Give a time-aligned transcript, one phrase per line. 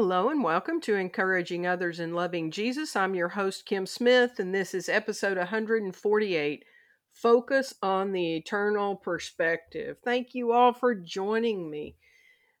[0.00, 2.94] Hello and welcome to Encouraging Others and Loving Jesus.
[2.94, 6.64] I'm your host, Kim Smith, and this is episode 148
[7.12, 9.96] Focus on the Eternal Perspective.
[10.04, 11.96] Thank you all for joining me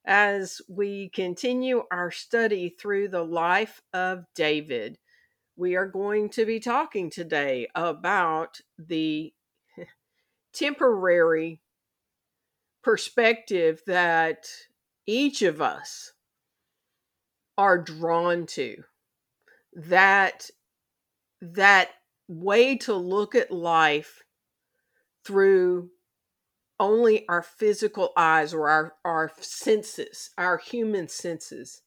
[0.04, 4.98] as we continue our study through the life of David.
[5.54, 9.32] We are going to be talking today about the
[10.52, 11.60] temporary
[12.82, 14.48] perspective that
[15.06, 16.14] each of us
[17.58, 18.82] are drawn to
[19.74, 20.48] that
[21.42, 21.90] that
[22.28, 24.22] way to look at life
[25.24, 25.90] through
[26.80, 31.82] only our physical eyes or our, our senses, our human senses.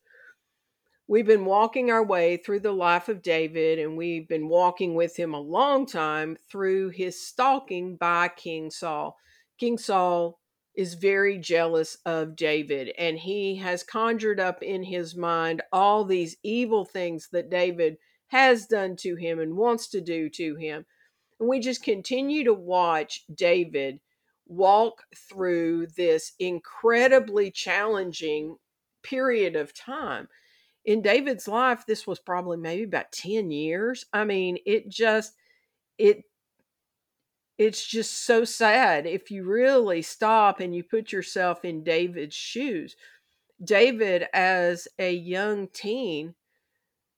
[1.08, 5.18] We've been walking our way through the life of David, and we've been walking with
[5.18, 9.18] him a long time through his stalking by King Saul.
[9.60, 10.40] King Saul
[10.76, 16.38] is very jealous of David, and he has conjured up in his mind all these
[16.44, 17.98] evil things that David
[18.28, 20.86] has done to him and wants to do to him.
[21.40, 24.00] And we just continue to watch David
[24.48, 28.56] walk through this incredibly challenging
[29.04, 30.28] period of time.
[30.86, 34.06] In David's life, this was probably maybe about 10 years.
[34.14, 35.34] I mean, it just,
[35.98, 36.24] it
[37.62, 42.96] it's just so sad if you really stop and you put yourself in David's shoes.
[43.64, 46.34] David, as a young teen,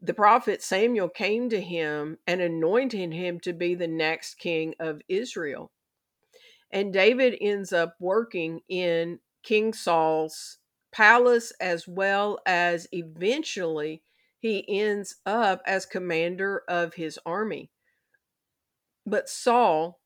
[0.02, 5.00] the prophet Samuel came to him and anointed him to be the next king of
[5.08, 5.72] Israel.
[6.72, 10.58] And David ends up working in King Saul's
[10.92, 14.04] palace as well as eventually
[14.40, 17.72] he ends up as commander of his army.
[19.06, 20.02] But Saul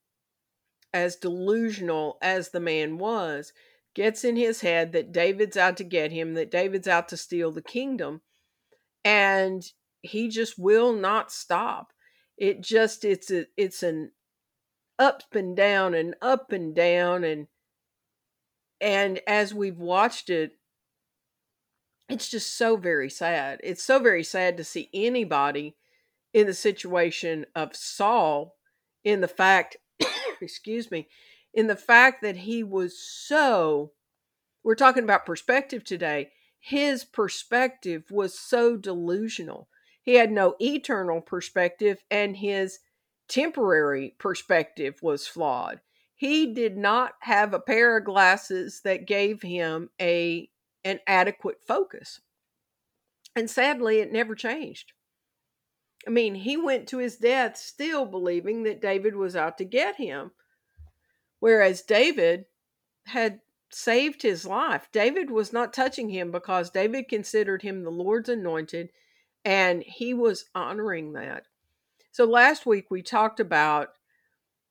[0.94, 3.54] as delusional as the man was,
[3.94, 7.52] gets in his head that David's out to get him, that David's out to steal
[7.52, 8.22] the kingdom,
[9.04, 11.94] and he just will not stop.
[12.38, 14.11] It just it's a it's an
[15.00, 17.48] up and down and up and down and
[18.80, 20.54] and as we've watched it
[22.10, 23.60] it's just so very sad.
[23.64, 25.76] It's so very sad to see anybody
[26.34, 28.56] in the situation of Saul
[29.04, 29.78] in the fact
[30.42, 31.08] excuse me,
[31.53, 33.92] in the fact that he was so,
[34.64, 39.70] we're talking about perspective today, his perspective was so delusional.
[40.02, 42.80] He had no eternal perspective, and his
[43.27, 45.81] temporary perspective was flawed.
[46.15, 50.49] He did not have a pair of glasses that gave him a
[50.83, 52.21] an adequate focus.
[53.36, 54.93] And sadly, it never changed.
[56.08, 59.98] I mean, he went to his death still believing that David was out to get
[59.98, 60.32] him.
[61.40, 62.45] Whereas David
[63.06, 64.88] had saved his life.
[64.94, 68.90] David was not touching him because David considered him the Lord's anointed
[69.44, 71.44] and he was honoring that.
[72.12, 73.90] So last week we talked about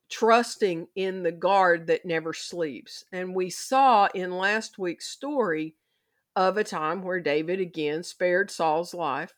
[0.09, 3.05] trusting in the guard that never sleeps.
[3.13, 5.75] And we saw in last week's story
[6.35, 9.35] of a time where David again spared Saul's life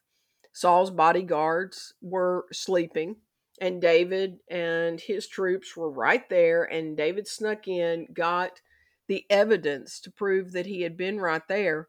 [0.52, 3.16] Saul's bodyguards were sleeping,
[3.60, 6.64] and David and his troops were right there.
[6.64, 8.60] And David snuck in, got
[9.06, 11.88] the evidence to prove that he had been right there,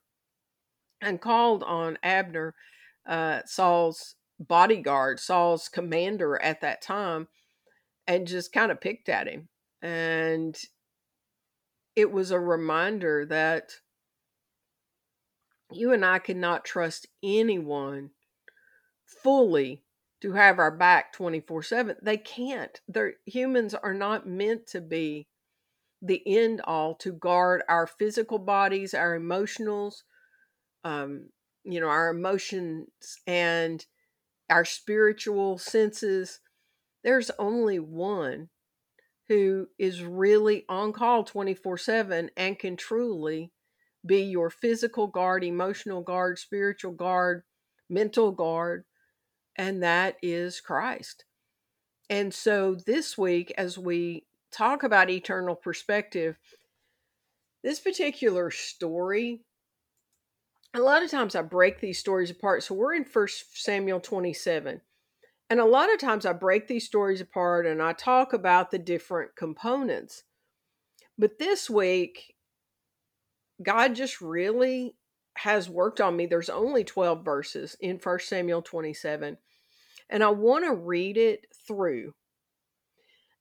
[1.01, 2.55] and called on Abner,
[3.05, 7.27] uh, Saul's bodyguard, Saul's commander at that time,
[8.07, 9.49] and just kind of picked at him.
[9.81, 10.57] And
[11.95, 13.71] it was a reminder that
[15.71, 18.11] you and I cannot trust anyone
[19.23, 19.83] fully
[20.21, 22.81] to have our back 24 7 they can't.
[22.87, 25.27] Their humans are not meant to be
[26.01, 30.03] the end all to guard our physical bodies our emotionals
[30.85, 31.27] um
[31.65, 32.87] you know our emotions
[33.27, 33.85] and
[34.49, 36.39] our spiritual senses.
[37.03, 38.49] There's only one
[39.29, 43.51] who is really on call 24 7 and can truly
[44.05, 47.43] be your physical guard emotional guard spiritual guard
[47.89, 48.85] mental guard
[49.55, 51.25] and that is Christ.
[52.09, 56.37] And so this week, as we talk about eternal perspective,
[57.63, 59.41] this particular story,
[60.73, 62.63] a lot of times I break these stories apart.
[62.63, 64.81] So we're in First Samuel 27.
[65.49, 68.77] And a lot of times I break these stories apart and I talk about the
[68.77, 70.23] different components.
[71.17, 72.35] But this week,
[73.61, 74.95] God just really
[75.39, 76.25] has worked on me.
[76.25, 79.37] There's only 12 verses in First Samuel 27.
[80.09, 82.13] And I want to read it through.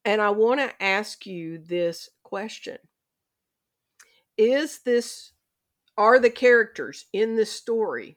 [0.05, 2.79] And I want to ask you this question
[4.37, 5.33] Is this,
[5.97, 8.17] are the characters in this story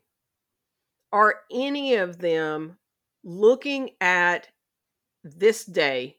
[1.12, 2.78] are any of them
[3.24, 4.48] looking at
[5.24, 6.18] this day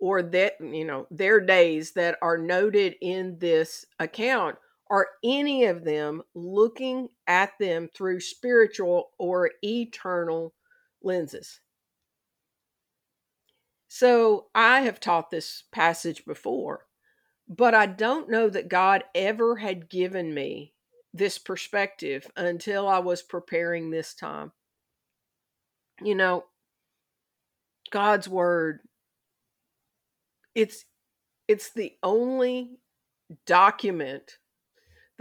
[0.00, 4.56] or that you know their days that are noted in this account
[4.92, 10.54] are any of them looking at them through spiritual or eternal
[11.02, 11.60] lenses?
[13.88, 16.86] So i have taught this passage before
[17.48, 20.72] but i don't know that god ever had given me
[21.12, 24.52] this perspective until i was preparing this time.
[26.00, 26.44] You know
[27.90, 28.80] god's word
[30.54, 30.84] it's
[31.48, 32.78] it's the only
[33.46, 34.38] document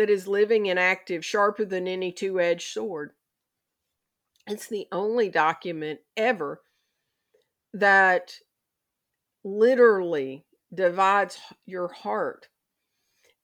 [0.01, 3.11] that is living and active sharper than any two-edged sword
[4.47, 6.63] it's the only document ever
[7.71, 8.33] that
[9.43, 10.43] literally
[10.73, 11.37] divides
[11.67, 12.47] your heart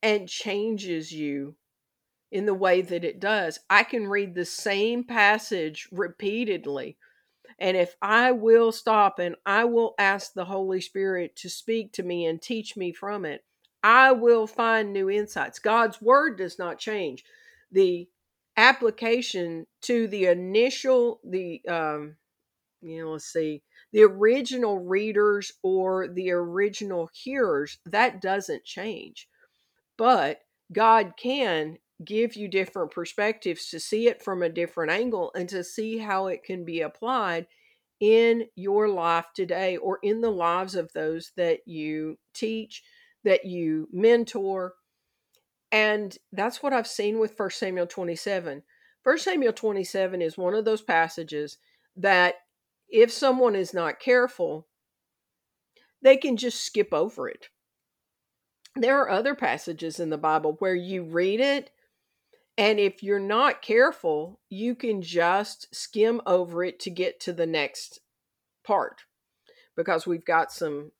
[0.01, 1.55] and changes you
[2.31, 3.59] in the way that it does.
[3.69, 6.97] I can read the same passage repeatedly.
[7.59, 12.03] And if I will stop and I will ask the Holy Spirit to speak to
[12.03, 13.43] me and teach me from it,
[13.87, 15.59] I will find new insights.
[15.59, 17.23] God's word does not change.
[17.71, 18.09] The
[18.57, 22.17] application to the initial, the, um,
[22.81, 23.63] you know, let's see,
[23.93, 29.29] the original readers or the original hearers, that doesn't change.
[29.97, 30.41] But
[30.73, 35.63] God can give you different perspectives to see it from a different angle and to
[35.63, 37.47] see how it can be applied
[38.01, 42.83] in your life today or in the lives of those that you teach,
[43.27, 44.75] that you mentor.
[45.69, 48.63] And that's what I've seen with 1 Samuel 27.
[49.03, 51.57] 1 Samuel 27 is one of those passages
[51.97, 52.35] that
[52.87, 54.67] if someone is not careful,
[56.01, 57.49] they can just skip over it.
[58.77, 61.71] There are other passages in the Bible where you read it,
[62.57, 67.45] and if you're not careful, you can just skim over it to get to the
[67.45, 67.99] next
[68.63, 69.01] part
[69.75, 70.91] because we've got some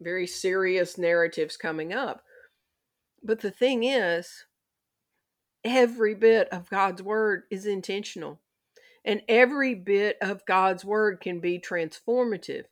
[0.00, 2.22] very serious narratives coming up.
[3.22, 4.44] But the thing is,
[5.64, 8.40] every bit of God's word is intentional.
[9.04, 12.64] And every bit of God's word can be transformative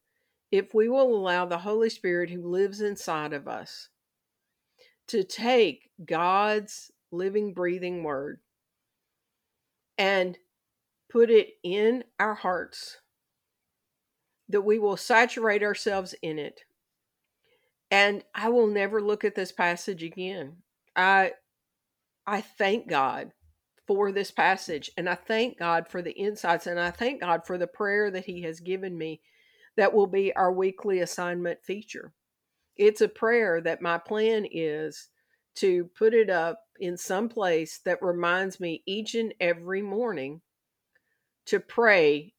[0.51, 3.89] if we will allow the Holy Spirit who lives inside of us
[5.09, 8.41] to take God's living, breathing word
[9.97, 10.39] and
[11.11, 12.99] put it in our hearts,
[14.49, 16.63] that we will saturate ourselves in it.
[17.95, 20.57] And I will never look at this passage again.
[20.97, 21.35] I
[22.27, 23.31] I thank God
[23.87, 24.91] for this passage.
[24.97, 28.25] And I thank God for the insights and I thank God for the prayer that
[28.25, 29.21] He has given me
[29.77, 32.13] that will be our weekly assignment feature.
[32.77, 35.11] It's a prayer that my plan is
[35.59, 40.41] to put it up in some place that reminds me each and every morning
[41.47, 42.34] to pray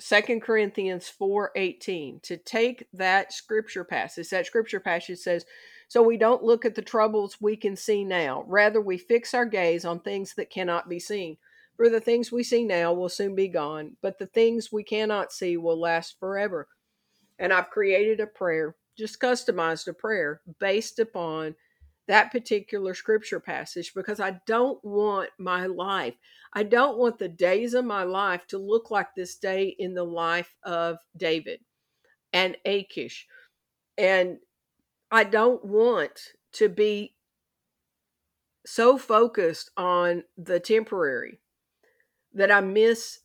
[0.00, 5.44] Second Corinthians 4:18 to take that scripture passage that scripture passage says
[5.90, 8.44] so we don't look at the troubles we can see now.
[8.46, 11.36] Rather, we fix our gaze on things that cannot be seen.
[11.76, 15.32] For the things we see now will soon be gone, but the things we cannot
[15.32, 16.68] see will last forever.
[17.40, 21.56] And I've created a prayer, just customized a prayer based upon
[22.10, 26.14] that particular scripture passage because I don't want my life,
[26.52, 30.02] I don't want the days of my life to look like this day in the
[30.02, 31.60] life of David
[32.32, 33.28] and Achish
[33.96, 34.38] and
[35.12, 37.14] I don't want to be
[38.66, 41.38] so focused on the temporary
[42.34, 43.20] that I miss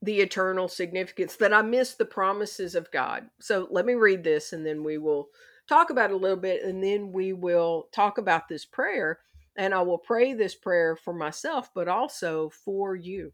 [0.00, 3.24] the eternal significance, that I miss the promises of God.
[3.40, 5.30] So let me read this and then we will
[5.68, 9.18] talk about it a little bit and then we will talk about this prayer
[9.56, 13.32] and I will pray this prayer for myself but also for you.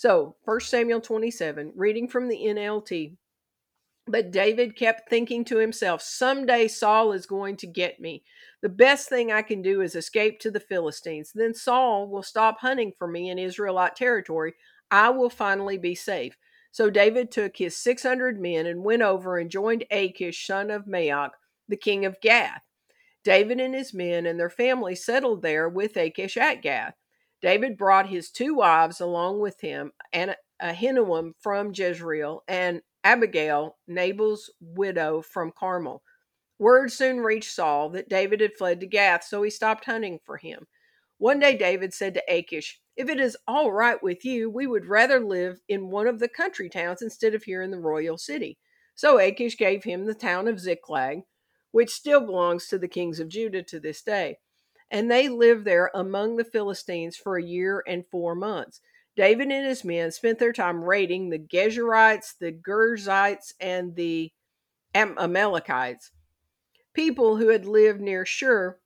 [0.00, 3.16] So, 1 Samuel 27, reading from the NLT.
[4.06, 8.24] But David kept thinking to himself, someday Saul is going to get me.
[8.62, 11.32] The best thing I can do is escape to the Philistines.
[11.34, 14.54] Then Saul will stop hunting for me in Israelite territory.
[14.90, 16.34] I will finally be safe.
[16.72, 21.32] So David took his 600 men and went over and joined Achish, son of Maoch,
[21.70, 22.62] the king of Gath.
[23.24, 26.94] David and his men and their families settled there with Achish at Gath.
[27.42, 34.52] David brought his two wives along with him, and Ahinoam from Jezreel, and Abigail, Nabal's
[34.60, 36.02] widow from Carmel.
[36.58, 40.36] Word soon reached Saul that David had fled to Gath, so he stopped hunting for
[40.36, 40.66] him.
[41.16, 44.86] One day David said to Achish, If it is all right with you, we would
[44.86, 48.58] rather live in one of the country towns instead of here in the royal city.
[48.94, 51.22] So Achish gave him the town of Ziklag,
[51.72, 54.38] which still belongs to the kings of Judah to this day.
[54.90, 58.80] And they lived there among the Philistines for a year and four months.
[59.16, 64.32] David and his men spent their time raiding the Geshurites, the Girzites, and the
[64.94, 66.10] Amalekites,
[66.94, 68.78] people who had lived near Shur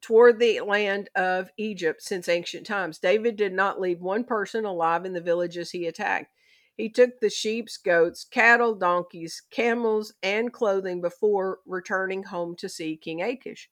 [0.00, 2.98] toward the land of Egypt since ancient times.
[2.98, 6.32] David did not leave one person alive in the villages he attacked.
[6.76, 12.96] He took the sheep, goats, cattle, donkeys, camels, and clothing before returning home to see
[12.96, 13.68] King Achish.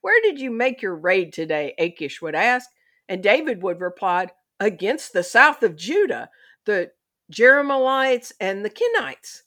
[0.00, 1.74] Where did you make your raid today?
[1.78, 2.68] Achish would ask.
[3.08, 4.28] And David would reply,
[4.60, 6.30] Against the south of Judah,
[6.64, 6.92] the
[7.32, 9.42] Jerahmeelites and the Kenites.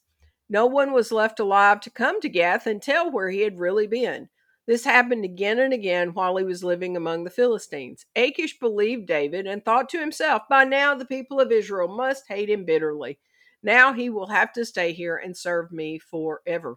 [0.48, 3.86] No one was left alive to come to Gath and tell where he had really
[3.86, 4.28] been.
[4.68, 8.04] This happened again and again while he was living among the Philistines.
[8.14, 12.50] Achish believed David and thought to himself, By now the people of Israel must hate
[12.50, 13.18] him bitterly.
[13.62, 16.76] Now he will have to stay here and serve me forever.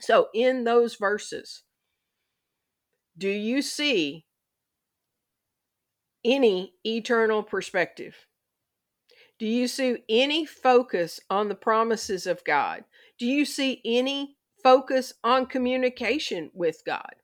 [0.00, 1.62] So, in those verses,
[3.16, 4.26] do you see
[6.26, 8.26] any eternal perspective?
[9.38, 12.84] Do you see any focus on the promises of God?
[13.18, 14.35] Do you see any
[14.66, 17.14] focus on communication with God?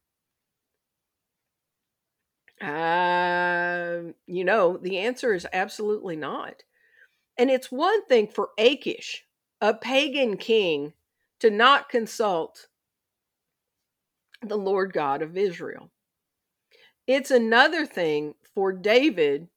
[2.60, 6.62] Uh, you know, the answer is absolutely not.
[7.36, 9.24] And it's one thing for Achish,
[9.60, 10.92] a pagan king,
[11.40, 12.68] to not consult
[14.40, 15.90] the Lord God of Israel.
[17.08, 19.48] It's another thing for David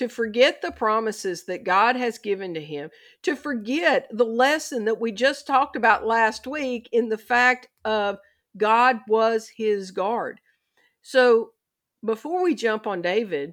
[0.00, 2.88] to forget the promises that God has given to him,
[3.22, 8.16] to forget the lesson that we just talked about last week in the fact of
[8.56, 10.40] God was his guard.
[11.02, 11.50] So
[12.02, 13.52] before we jump on David,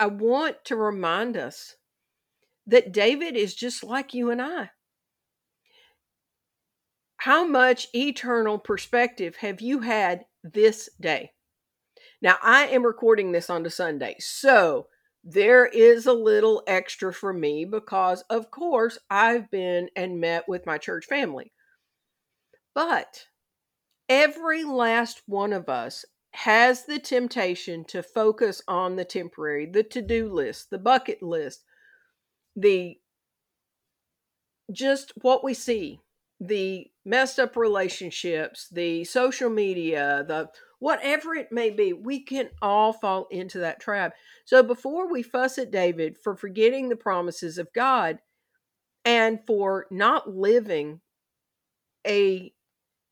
[0.00, 1.76] I want to remind us
[2.66, 4.70] that David is just like you and I.
[7.18, 11.30] How much eternal perspective have you had this day?
[12.20, 14.16] Now, I am recording this on the Sunday.
[14.18, 14.88] So,
[15.28, 20.64] there is a little extra for me because, of course, I've been and met with
[20.66, 21.52] my church family.
[22.76, 23.26] But
[24.08, 30.00] every last one of us has the temptation to focus on the temporary, the to
[30.00, 31.64] do list, the bucket list,
[32.54, 32.94] the
[34.70, 35.98] just what we see,
[36.38, 42.92] the messed up relationships, the social media, the whatever it may be, we can all
[42.92, 44.14] fall into that trap.
[44.44, 48.18] So before we fuss at David for forgetting the promises of God
[49.04, 51.00] and for not living
[52.06, 52.52] a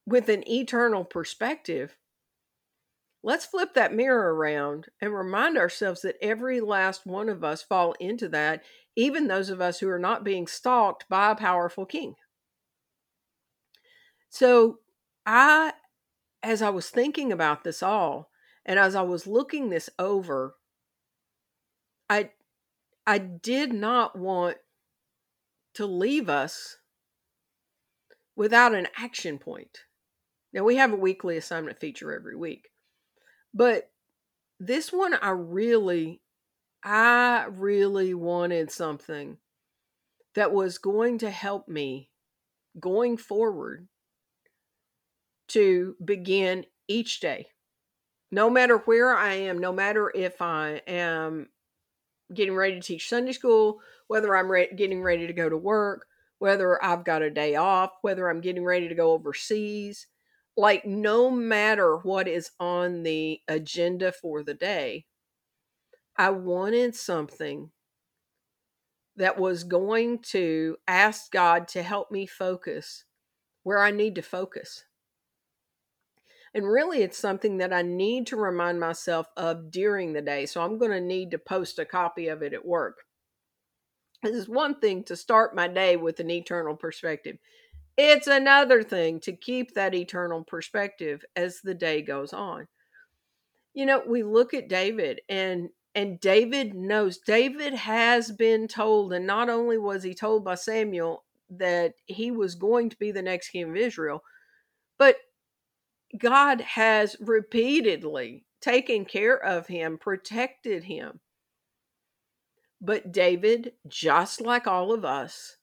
[0.06, 1.97] with an eternal perspective,
[3.23, 7.94] let's flip that mirror around and remind ourselves that every last one of us fall
[7.99, 8.62] into that,
[8.97, 12.16] even those of us who are not being stalked by a powerful king.
[14.28, 14.80] So
[15.25, 15.73] I
[16.44, 18.30] as I was thinking about this all
[18.66, 20.54] and as I was looking this over,
[22.08, 22.30] I
[23.06, 24.58] I did not want
[25.74, 26.78] to leave us
[28.36, 29.80] without an action point.
[30.52, 32.70] Now we have a weekly assignment feature every week.
[33.52, 33.90] But
[34.60, 36.20] this one I really
[36.82, 39.38] I really wanted something
[40.34, 42.10] that was going to help me
[42.78, 43.88] going forward
[45.54, 47.46] to begin each day.
[48.30, 51.49] No matter where I am, no matter if I am
[52.32, 56.06] getting ready to teach Sunday school, whether I'm re- getting ready to go to work,
[56.38, 60.06] whether I've got a day off, whether I'm getting ready to go overseas,
[60.56, 65.06] like no matter what is on the agenda for the day,
[66.16, 67.70] I wanted something
[69.16, 73.04] that was going to ask God to help me focus
[73.62, 74.84] where I need to focus.
[76.54, 80.46] And really, it's something that I need to remind myself of during the day.
[80.46, 82.99] So I'm going to need to post a copy of it at work.
[84.23, 87.38] This is one thing to start my day with an eternal perspective.
[87.96, 92.68] It's another thing to keep that eternal perspective as the day goes on.
[93.75, 99.26] You know, we look at David and and David knows David has been told and
[99.26, 103.50] not only was he told by Samuel that he was going to be the next
[103.50, 104.25] king of Israel,
[104.99, 105.16] but
[106.16, 111.21] God has repeatedly taken care of him, protected him.
[112.80, 115.56] But David, just like all of us,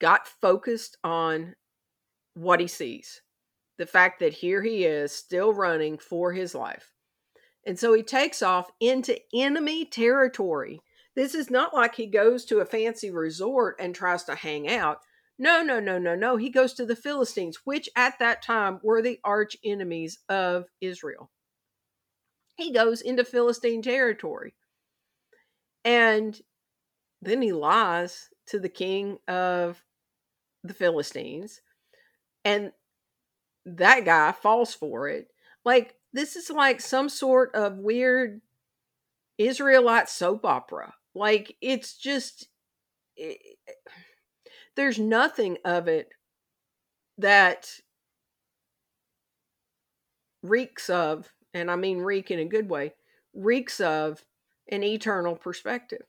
[0.00, 1.54] got focused on
[2.34, 3.22] what he sees
[3.78, 6.92] the fact that here he is still running for his life.
[7.66, 10.80] And so he takes off into enemy territory.
[11.16, 14.98] This is not like he goes to a fancy resort and tries to hang out.
[15.38, 16.36] No, no, no, no, no.
[16.36, 21.30] He goes to the Philistines, which at that time were the arch enemies of Israel.
[22.56, 24.54] He goes into Philistine territory.
[25.84, 26.40] And
[27.20, 29.82] then he lies to the king of
[30.62, 31.60] the Philistines.
[32.44, 32.72] And
[33.64, 35.28] that guy falls for it.
[35.64, 38.42] Like, this is like some sort of weird
[39.38, 40.94] Israelite soap opera.
[41.14, 42.48] Like, it's just,
[43.16, 43.38] it,
[44.76, 46.08] there's nothing of it
[47.18, 47.68] that
[50.42, 52.94] reeks of, and I mean reek in a good way,
[53.34, 54.24] reeks of
[54.68, 56.02] an eternal perspective.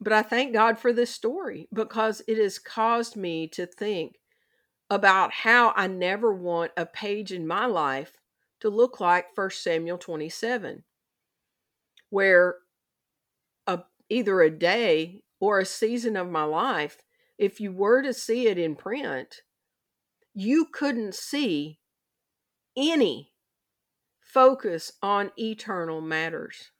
[0.00, 4.16] But I thank God for this story because it has caused me to think
[4.88, 8.12] about how I never want a page in my life
[8.60, 10.84] to look like 1 Samuel 27,
[12.08, 12.56] where
[13.66, 16.98] a, either a day or a season of my life,
[17.38, 19.36] if you were to see it in print,
[20.34, 21.78] you couldn't see
[22.76, 23.32] any
[24.20, 26.70] focus on eternal matters.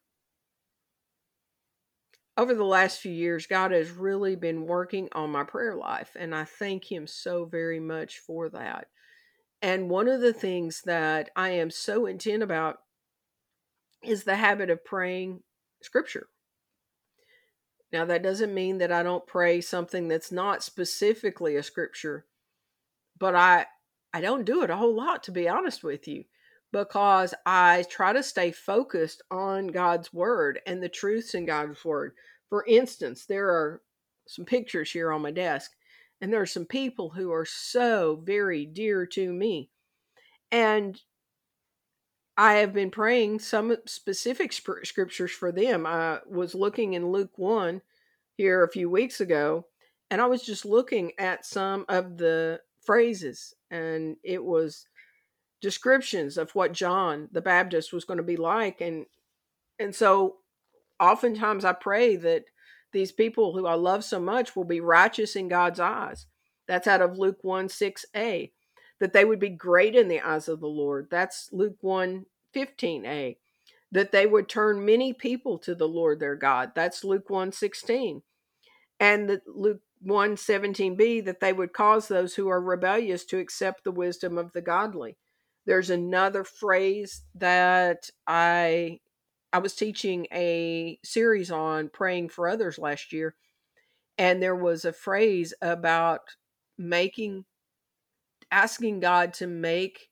[2.37, 6.33] Over the last few years, God has really been working on my prayer life, and
[6.33, 8.87] I thank Him so very much for that.
[9.61, 12.77] And one of the things that I am so intent about
[14.03, 15.41] is the habit of praying
[15.83, 16.27] scripture.
[17.91, 22.25] Now, that doesn't mean that I don't pray something that's not specifically a scripture,
[23.17, 23.65] but I
[24.13, 26.25] I don't do it a whole lot to be honest with you
[26.73, 32.13] because I try to stay focused on God's word and the truths in God's word.
[32.49, 33.81] For instance, there are
[34.27, 35.71] some pictures here on my desk
[36.21, 39.69] and there are some people who are so very dear to me.
[40.51, 41.01] And
[42.41, 45.85] I have been praying some specific scriptures for them.
[45.85, 47.83] I was looking in Luke 1
[48.35, 49.67] here a few weeks ago,
[50.09, 54.87] and I was just looking at some of the phrases, and it was
[55.61, 58.81] descriptions of what John the Baptist was going to be like.
[58.81, 59.05] And
[59.77, 60.37] and so
[60.99, 62.45] oftentimes I pray that
[62.91, 66.25] these people who I love so much will be righteous in God's eyes.
[66.67, 68.49] That's out of Luke 1 6a
[69.01, 71.07] that they would be great in the eyes of the Lord.
[71.09, 73.37] That's Luke 1 15a.
[73.91, 76.71] That they would turn many people to the Lord their God.
[76.75, 78.21] That's Luke 1 16.
[78.99, 83.83] And that Luke 1 17b, that they would cause those who are rebellious to accept
[83.83, 85.17] the wisdom of the godly.
[85.65, 88.99] There's another phrase that I
[89.53, 93.35] I was teaching a series on praying for others last year
[94.21, 96.21] and there was a phrase about
[96.77, 97.43] making
[98.51, 100.09] asking God to make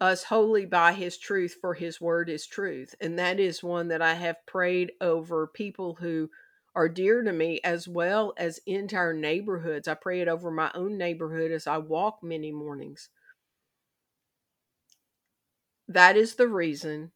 [0.00, 2.94] us holy by his truth, for his word is truth.
[3.00, 6.30] And that is one that I have prayed over people who
[6.74, 9.88] are dear to me as well as entire neighborhoods.
[9.88, 13.08] I pray it over my own neighborhood as I walk many mornings.
[15.88, 17.12] That is the reason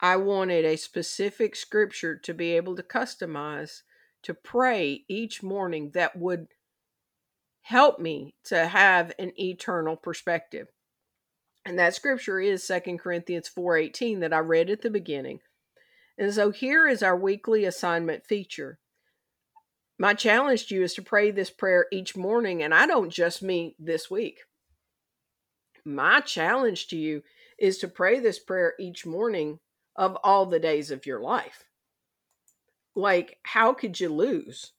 [0.00, 3.82] I wanted a specific scripture to be able to customize
[4.22, 6.48] to pray each morning that would
[7.62, 10.68] help me to have an eternal perspective.
[11.68, 15.42] And that scripture is Second Corinthians 4:18 that I read at the beginning.
[16.16, 18.78] And so here is our weekly assignment feature.
[19.98, 23.42] My challenge to you is to pray this prayer each morning, and I don't just
[23.42, 24.44] mean this week.
[25.84, 27.22] My challenge to you
[27.58, 29.60] is to pray this prayer each morning
[29.94, 31.64] of all the days of your life.
[32.94, 34.72] Like, how could you lose?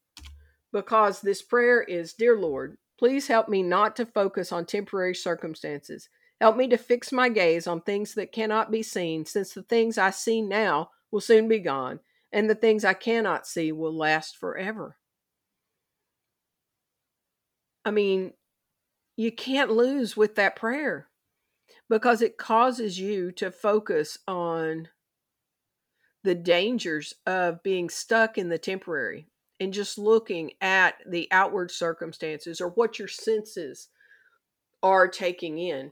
[0.72, 6.10] Because this prayer is Dear Lord, please help me not to focus on temporary circumstances
[6.40, 9.98] Help me to fix my gaze on things that cannot be seen, since the things
[9.98, 12.00] I see now will soon be gone,
[12.32, 14.98] and the things I cannot see will last forever.
[17.84, 18.34] I mean,
[19.18, 21.08] you can't lose with that prayer
[21.90, 24.88] because it causes you to focus on
[26.24, 29.28] the dangers of being stuck in the temporary
[29.60, 33.90] and just looking at the outward circumstances or what your senses
[34.82, 35.92] are taking in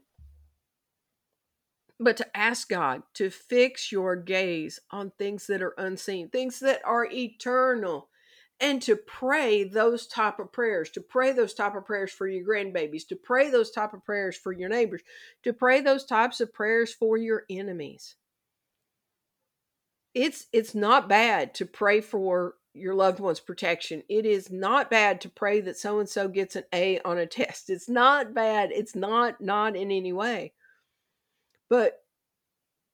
[1.99, 6.81] but to ask God to fix your gaze on things that are unseen, things that
[6.85, 8.09] are eternal,
[8.59, 12.45] and to pray those type of prayers, to pray those type of prayers for your
[12.45, 15.01] grandbabies, to pray those type of prayers for your neighbors,
[15.43, 18.15] to pray those types of prayers for your enemies.
[20.13, 24.03] It's it's not bad to pray for your loved one's protection.
[24.09, 27.25] It is not bad to pray that so and so gets an A on a
[27.27, 27.69] test.
[27.69, 28.71] It's not bad.
[28.71, 30.53] It's not not in any way.
[31.69, 31.99] But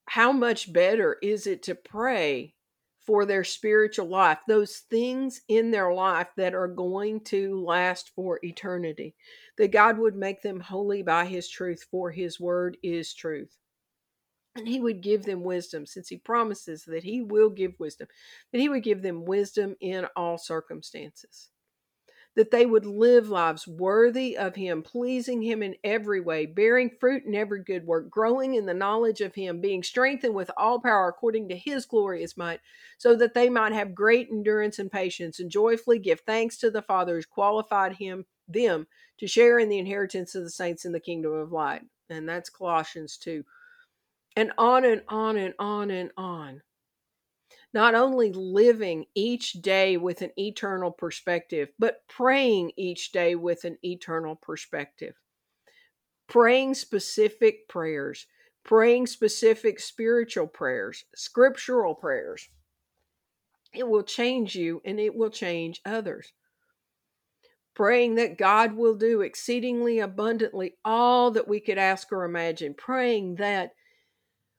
[0.08, 2.56] how much better is it to pray
[3.02, 8.40] for their spiritual life, those things in their life that are going to last for
[8.44, 9.16] eternity,
[9.58, 13.58] that God would make them holy by His truth, for His word is truth.
[14.56, 18.08] and he would give them wisdom since he promises that he will give wisdom
[18.52, 21.50] that he would give them wisdom in all circumstances
[22.36, 27.24] that they would live lives worthy of him pleasing him in every way bearing fruit
[27.26, 31.08] in every good work growing in the knowledge of him being strengthened with all power
[31.08, 32.60] according to his glorious might
[32.98, 36.82] so that they might have great endurance and patience and joyfully give thanks to the
[36.82, 38.88] father who's qualified him them
[39.20, 42.50] to share in the inheritance of the saints in the kingdom of light and that's
[42.50, 43.44] colossians 2
[44.36, 46.62] and on and on and on and on.
[47.74, 53.78] Not only living each day with an eternal perspective, but praying each day with an
[53.84, 55.16] eternal perspective.
[56.28, 58.28] Praying specific prayers,
[58.64, 62.50] praying specific spiritual prayers, scriptural prayers.
[63.74, 66.32] It will change you and it will change others.
[67.76, 72.76] Praying that God will do exceedingly abundantly all that we could ask or imagine.
[72.76, 73.72] Praying that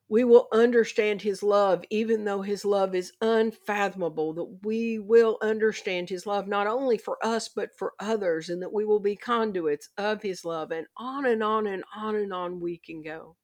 [0.07, 6.09] we will understand his love, even though his love is unfathomable, that we will understand
[6.09, 9.89] his love not only for us, but for others, and that we will be conduits
[9.97, 10.71] of his love.
[10.71, 13.35] And on and on and on and on we can go.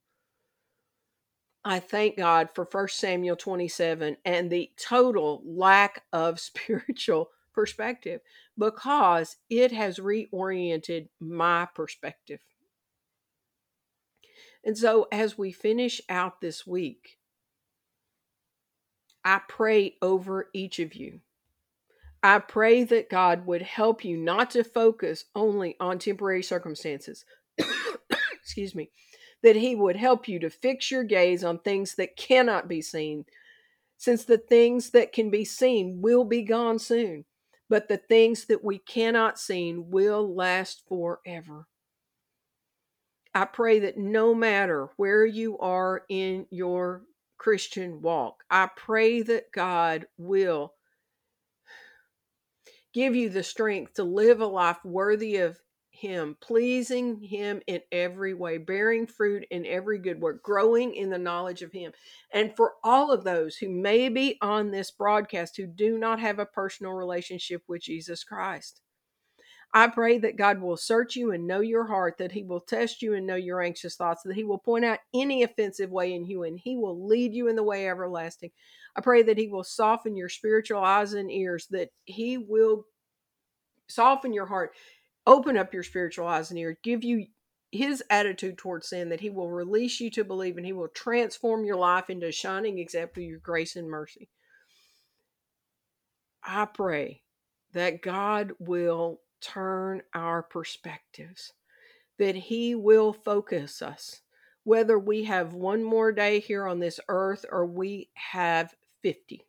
[1.64, 8.22] I thank God for 1 Samuel 27 and the total lack of spiritual perspective
[8.58, 12.40] because it has reoriented my perspective.
[14.64, 17.18] And so, as we finish out this week,
[19.24, 21.22] I pray over each of you.
[22.24, 27.26] I pray that God would help you not to focus only on temporary circumstances.
[28.34, 28.92] Excuse me.
[29.42, 33.26] That He would help you to fix your gaze on things that cannot be seen,
[33.98, 37.26] since the things that can be seen will be gone soon,
[37.70, 41.68] but the things that we cannot see will last forever.
[43.34, 47.04] I pray that no matter where you are in your
[47.38, 50.74] Christian walk, I pray that God will
[52.94, 55.60] give you the strength to live a life worthy of
[55.92, 61.18] Him, pleasing Him in every way, bearing fruit in every good work, growing in the
[61.18, 61.94] knowledge of Him.
[62.34, 66.40] And for all of those who may be on this broadcast who do not have
[66.40, 68.82] a personal relationship with Jesus Christ,
[69.74, 73.02] I pray that God will search you and know your heart, that He will test
[73.02, 76.26] you and know your anxious thoughts, that He will point out any offensive way in
[76.26, 78.52] you and He will lead you in the way everlasting.
[78.96, 82.84] I pray that He will soften your spiritual eyes and ears, that He will
[83.88, 84.74] soften your heart,
[85.26, 87.28] open up your spiritual eyes and ears, give you
[87.72, 91.64] His attitude towards sin, that He will release you to believe and He will transform
[91.64, 94.28] your life into a shining example of your grace and mercy.
[96.44, 97.22] I pray
[97.72, 101.54] that God will turn our perspectives,
[102.20, 104.22] that He will focus us,
[104.64, 109.46] whether we have one more day here on this earth or we have 50.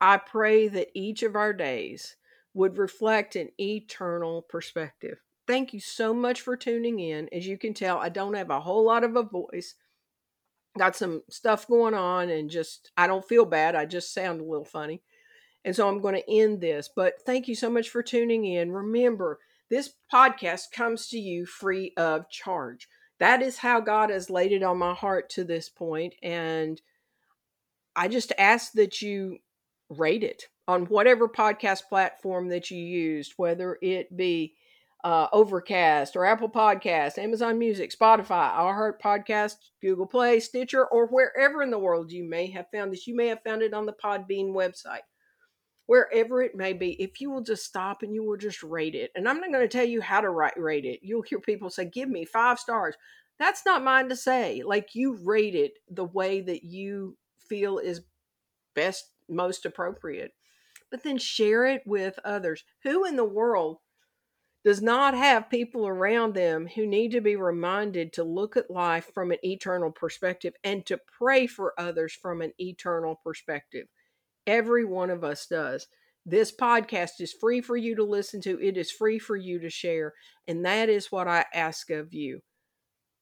[0.00, 2.16] I pray that each of our days
[2.54, 5.18] would reflect an eternal perspective.
[5.46, 7.28] Thank you so much for tuning in.
[7.32, 9.74] As you can tell, I don't have a whole lot of a voice.
[10.76, 13.74] Got some stuff going on and just, I don't feel bad.
[13.74, 15.02] I just sound a little funny.
[15.64, 16.88] And so I'm going to end this.
[16.94, 18.72] But thank you so much for tuning in.
[18.72, 19.38] Remember,
[19.70, 22.88] this podcast comes to you free of charge.
[23.18, 26.14] That is how God has laid it on my heart to this point.
[26.22, 26.80] And
[27.96, 29.38] I just ask that you
[29.90, 34.54] rate it on whatever podcast platform that you used, whether it be
[35.04, 41.62] uh, Overcast or Apple Podcast, Amazon Music, Spotify, iHeart Podcast, Google Play, Stitcher, or wherever
[41.62, 43.06] in the world you may have found this.
[43.06, 45.02] You may have found it on the Podbean website
[45.88, 49.10] wherever it may be, if you will just stop and you will just rate it.
[49.16, 51.00] And I'm not going to tell you how to write, rate it.
[51.02, 52.94] You'll hear people say, give me five stars.
[53.38, 54.62] That's not mine to say.
[54.62, 57.16] Like you rate it the way that you
[57.48, 58.02] feel is
[58.74, 60.32] best, most appropriate.
[60.90, 62.64] But then share it with others.
[62.82, 63.78] Who in the world
[64.66, 69.10] does not have people around them who need to be reminded to look at life
[69.14, 73.86] from an eternal perspective and to pray for others from an eternal perspective?
[74.48, 75.88] Every one of us does.
[76.24, 79.68] This podcast is free for you to listen to, it is free for you to
[79.68, 80.14] share.
[80.46, 82.40] And that is what I ask of you.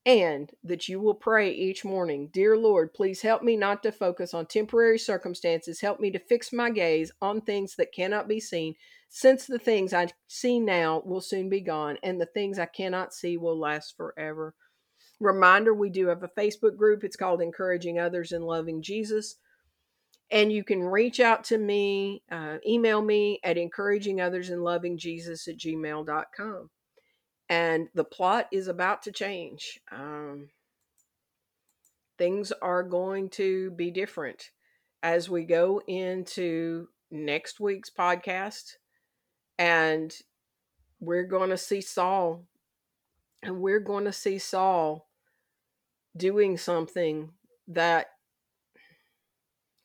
[0.05, 4.35] And that you will pray each morning Dear Lord, please help me not to focus
[4.35, 5.81] on temporary circumstances.
[5.81, 8.77] Help me to fix my gaze on things that cannot be seen,
[9.09, 13.12] since the things I see now will soon be gone, and the things I cannot
[13.12, 14.55] see will last forever.
[15.19, 17.03] Reminder we do have a Facebook group.
[17.03, 19.37] It's called Encouraging Others and Loving Jesus.
[20.31, 26.71] And you can reach out to me, uh, email me at encouragingothersandlovingjesus at gmail.com.
[27.49, 29.81] And the plot is about to change.
[29.93, 30.49] Um,
[32.19, 34.51] things are going to be different
[35.03, 38.73] as we go into next week's podcast.
[39.59, 40.12] And
[40.99, 42.47] we're going to see Saul,
[43.43, 45.07] and we're going to see Saul
[46.17, 47.31] doing something
[47.69, 48.09] that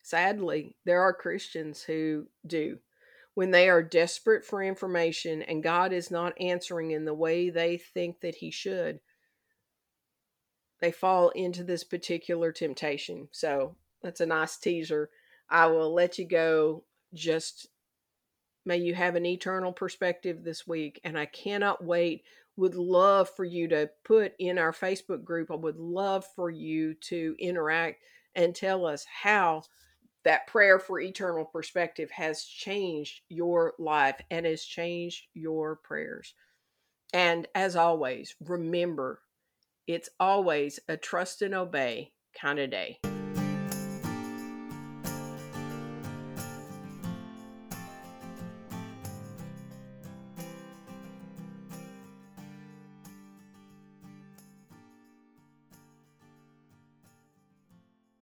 [0.02, 2.78] sadly there are Christians who do
[3.34, 7.76] when they are desperate for information and God is not answering in the way they
[7.78, 9.00] think that He should,
[10.80, 13.28] they fall into this particular temptation.
[13.30, 15.10] So that's a nice teaser.
[15.48, 16.84] I will let you go.
[17.14, 17.68] Just
[18.64, 21.00] may you have an eternal perspective this week.
[21.04, 22.24] And I cannot wait.
[22.56, 25.50] Would love for you to put in our Facebook group.
[25.50, 28.02] I would love for you to interact
[28.34, 29.62] and tell us how
[30.24, 36.34] that prayer for eternal perspective has changed your life and has changed your prayers.
[37.12, 39.20] And as always, remember
[39.86, 42.98] it's always a trust and obey kind of day.